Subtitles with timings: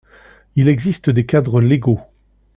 [0.55, 1.99] Il existe des cadres légaux.